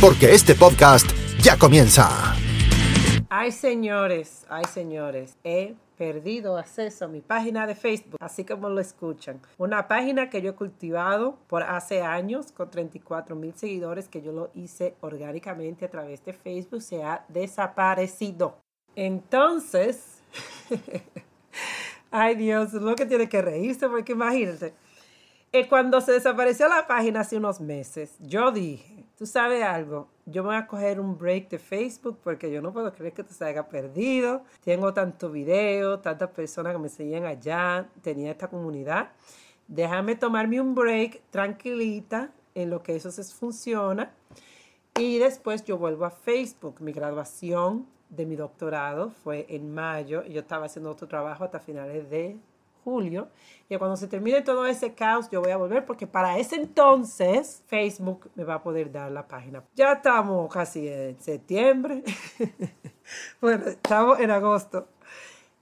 [0.00, 1.10] porque este podcast
[1.40, 2.08] ya comienza.
[3.28, 8.80] Ay, señores, ay, señores, he perdido acceso a mi página de Facebook, así como lo
[8.80, 9.40] escuchan.
[9.56, 14.30] Una página que yo he cultivado por hace años con 34 mil seguidores que yo
[14.30, 18.56] lo hice orgánicamente a través de Facebook, se ha desaparecido.
[18.94, 20.22] Entonces,
[22.12, 24.74] ay Dios, lo que tiene que reírse porque imagínate.
[25.50, 30.44] Eh, cuando se desapareció la página hace unos meses, yo dije, tú sabes algo, yo
[30.44, 33.44] me voy a coger un break de Facebook porque yo no puedo creer que se
[33.44, 34.44] haya perdido.
[34.62, 39.10] Tengo tanto video, tantas personas que me seguían allá, tenía esta comunidad.
[39.66, 44.12] Déjame tomarme un break tranquilita en lo que eso se funciona.
[44.96, 46.80] Y después yo vuelvo a Facebook.
[46.80, 51.58] Mi graduación de mi doctorado fue en mayo y yo estaba haciendo otro trabajo hasta
[51.58, 52.36] finales de
[52.88, 53.28] julio.
[53.68, 57.62] Y cuando se termine todo ese caos, yo voy a volver porque para ese entonces
[57.66, 59.62] Facebook me va a poder dar la página.
[59.74, 62.02] Ya estamos casi en septiembre.
[63.40, 64.88] bueno, estamos en agosto.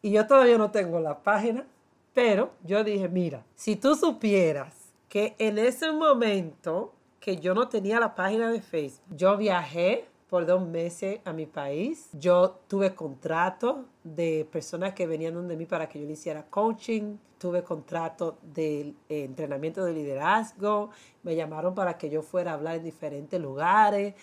[0.02, 1.66] Y yo todavía no tengo la página.
[2.14, 4.74] Pero yo dije, mira, si tú supieras
[5.08, 10.44] que en ese momento que yo no tenía la página de Facebook, yo viajé por
[10.44, 12.08] dos meses a mi país.
[12.12, 17.16] Yo tuve contrato de personas que venían donde mí para que yo le hiciera coaching.
[17.38, 20.90] Tuve contrato de eh, entrenamiento de liderazgo.
[21.22, 24.14] Me llamaron para que yo fuera a hablar en diferentes lugares.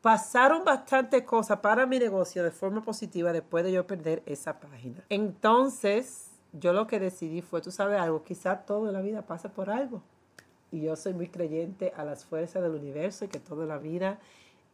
[0.00, 5.04] Pasaron bastantes cosas para mi negocio de forma positiva después de yo perder esa página.
[5.08, 9.68] Entonces, yo lo que decidí fue, tú sabes algo, quizá todo la vida pasa por
[9.70, 10.02] algo.
[10.70, 14.18] Y yo soy muy creyente a las fuerzas del universo y que toda la vida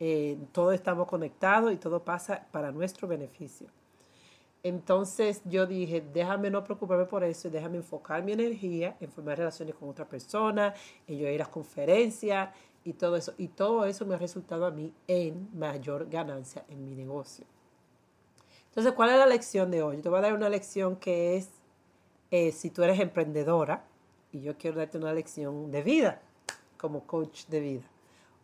[0.01, 3.69] eh, todo estamos conectados y todo pasa para nuestro beneficio.
[4.65, 9.39] Entonces yo dije, déjame no preocuparme por eso y déjame enfocar mi energía en formar
[9.39, 10.73] relaciones con otra persona,
[11.07, 12.51] en yo ir a conferencias
[12.85, 13.35] y todo eso.
[13.39, 17.45] Y todo eso me ha resultado a mí en mayor ganancia en mi negocio.
[18.69, 19.99] Entonces, ¿cuál es la lección de hoy?
[19.99, 21.51] Te voy a dar una lección que es,
[22.31, 23.85] eh, si tú eres emprendedora,
[24.33, 26.23] y yo quiero darte una lección de vida
[26.79, 27.92] como coach de vida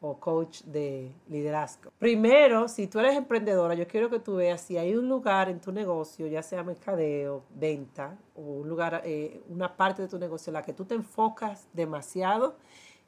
[0.00, 1.90] o coach de liderazgo.
[1.98, 5.60] Primero, si tú eres emprendedora, yo quiero que tú veas si hay un lugar en
[5.60, 10.50] tu negocio, ya sea mercadeo, venta o un lugar, eh, una parte de tu negocio
[10.50, 12.56] en la que tú te enfocas demasiado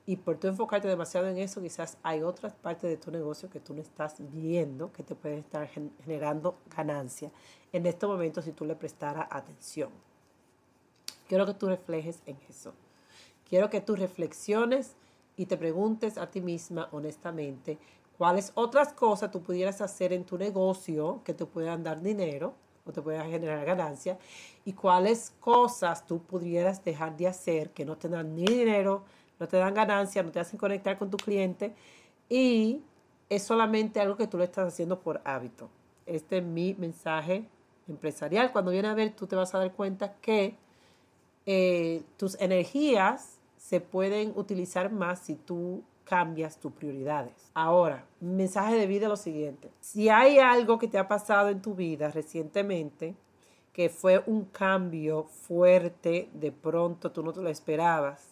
[0.06, 3.60] y por tú enfocarte demasiado en eso, quizás hay otras partes de tu negocio que
[3.60, 5.68] tú no estás viendo que te pueden estar
[6.04, 7.30] generando ganancia
[7.72, 9.90] en este momento si tú le prestaras atención.
[11.28, 12.72] Quiero que tú reflejes en eso.
[13.48, 14.96] Quiero que tú reflexiones
[15.36, 17.78] y te preguntes a ti misma honestamente
[18.18, 22.54] cuáles otras cosas tú pudieras hacer en tu negocio que te puedan dar dinero
[22.84, 24.18] o te puedan generar ganancia
[24.64, 29.04] y cuáles cosas tú pudieras dejar de hacer que no te dan ni dinero,
[29.38, 31.74] no te dan ganancia, no te hacen conectar con tu cliente
[32.28, 32.82] y
[33.30, 35.70] es solamente algo que tú lo estás haciendo por hábito.
[36.04, 37.44] Este es mi mensaje
[37.88, 38.52] empresarial.
[38.52, 40.56] Cuando viene a ver, tú te vas a dar cuenta que
[41.46, 47.52] eh, tus energías se pueden utilizar más si tú cambias tus prioridades.
[47.52, 49.70] Ahora, mensaje de vida lo siguiente.
[49.80, 53.14] Si hay algo que te ha pasado en tu vida recientemente,
[53.72, 58.30] que fue un cambio fuerte, de pronto tú no te lo esperabas,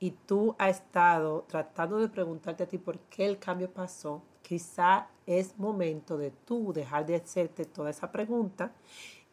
[0.00, 5.06] y tú has estado tratando de preguntarte a ti por qué el cambio pasó, quizá
[5.26, 8.72] es momento de tú dejar de hacerte toda esa pregunta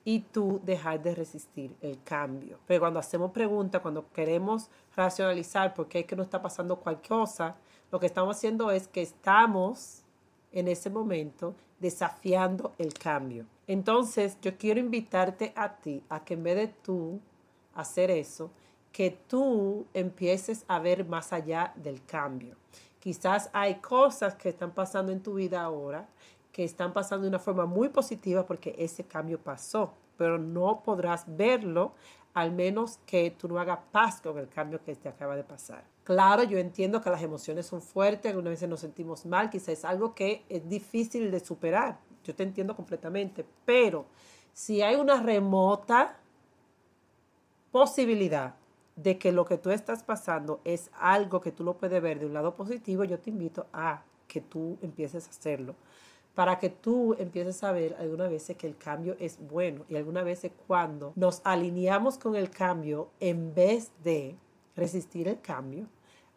[0.03, 2.59] y tú dejar de resistir el cambio.
[2.65, 7.09] Pero cuando hacemos preguntas, cuando queremos racionalizar por qué es que no está pasando cualquier
[7.09, 7.55] cosa,
[7.91, 10.03] lo que estamos haciendo es que estamos
[10.51, 13.45] en ese momento desafiando el cambio.
[13.67, 17.19] Entonces, yo quiero invitarte a ti a que en vez de tú
[17.75, 18.51] hacer eso,
[18.91, 22.55] que tú empieces a ver más allá del cambio.
[22.99, 26.07] Quizás hay cosas que están pasando en tu vida ahora
[26.51, 31.25] que están pasando de una forma muy positiva porque ese cambio pasó, pero no podrás
[31.27, 31.93] verlo
[32.33, 35.83] al menos que tú no hagas paz con el cambio que te acaba de pasar.
[36.03, 39.85] Claro, yo entiendo que las emociones son fuertes, algunas veces nos sentimos mal, quizás es
[39.85, 44.05] algo que es difícil de superar, yo te entiendo completamente, pero
[44.53, 46.17] si hay una remota
[47.71, 48.55] posibilidad
[48.95, 52.25] de que lo que tú estás pasando es algo que tú lo puedes ver de
[52.25, 55.75] un lado positivo, yo te invito a que tú empieces a hacerlo.
[56.39, 60.23] Para que tú empieces a ver algunas veces que el cambio es bueno y algunas
[60.23, 64.37] veces cuando nos alineamos con el cambio en vez de
[64.73, 65.87] resistir el cambio,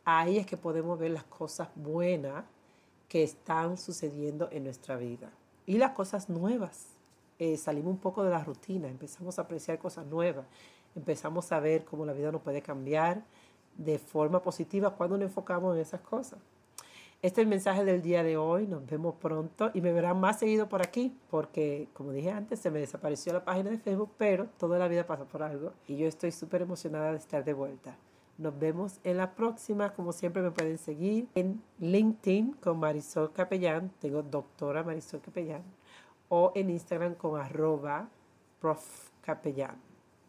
[0.05, 2.45] ahí es que podemos ver las cosas buenas
[3.07, 5.31] que están sucediendo en nuestra vida
[5.67, 6.87] y las cosas nuevas.
[7.39, 10.47] Eh, salimos un poco de la rutina, empezamos a apreciar cosas nuevas,
[10.97, 13.23] empezamos a ver cómo la vida nos puede cambiar
[13.77, 16.41] de forma positiva cuando nos enfocamos en esas cosas.
[17.23, 18.67] Este es el mensaje del día de hoy.
[18.67, 22.69] Nos vemos pronto y me verán más seguido por aquí porque, como dije antes, se
[22.69, 26.09] me desapareció la página de Facebook, pero toda la vida pasa por algo y yo
[26.09, 27.97] estoy súper emocionada de estar de vuelta.
[28.39, 29.91] Nos vemos en la próxima.
[29.95, 33.93] Como siempre me pueden seguir en LinkedIn con Marisol Capellán.
[34.01, 35.63] Tengo doctora Marisol Capellán.
[36.29, 38.09] O en Instagram con arroba
[38.61, 39.11] prof.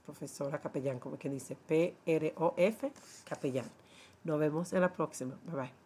[0.06, 2.92] Profesora Capellán, como quien dice P-R-O-F
[3.28, 3.66] Capellán.
[4.24, 5.40] Nos vemos en la próxima.
[5.48, 5.74] Bye bye.